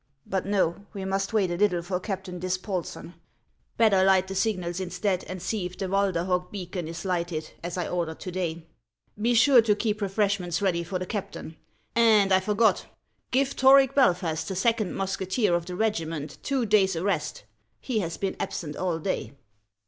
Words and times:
But 0.25 0.47
no, 0.47 0.87
we 0.95 1.05
must 1.05 1.31
wait 1.31 1.51
a 1.51 1.57
little 1.57 1.83
for 1.83 1.99
Captain 1.99 2.39
Dispolseu; 2.39 3.13
better 3.77 4.03
light 4.03 4.27
the 4.27 4.33
signals 4.33 4.79
instead, 4.79 5.23
and 5.25 5.39
see 5.39 5.67
if 5.67 5.77
the 5.77 5.87
"\Valderhog 5.87 6.49
beacon 6.49 6.87
is 6.87 7.05
lighted, 7.05 7.51
as 7.61 7.77
I 7.77 7.87
ordered 7.87 8.19
to 8.21 8.31
day, 8.31 8.65
Be 9.21 9.35
sure 9.35 9.61
to 9.61 9.75
keep 9.75 10.01
refreshments 10.01 10.59
ready 10.59 10.83
for 10.83 10.97
the 10.97 11.05
captain. 11.05 11.55
And, 11.95 12.31
I 12.31 12.39
forgot,— 12.39 12.87
give 13.29 13.55
Toric 13.55 13.93
Belfast, 13.93 14.47
the 14.47 14.55
second 14.55 14.95
musketeer 14.95 15.53
of 15.53 15.67
the 15.67 15.75
regiment, 15.75 16.39
two 16.41 16.65
days' 16.65 16.95
arrest; 16.95 17.43
he 17.79 17.99
has 17.99 18.17
been 18.17 18.35
absent 18.39 18.75
all 18.75 18.97
day." 18.97 19.35